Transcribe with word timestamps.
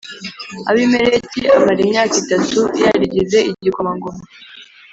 Abimeleki 0.69 1.41
amara 1.55 1.79
imyaka 1.85 2.15
itatu 2.23 2.59
yarigize 2.83 3.37
igikomangoma 3.51 4.21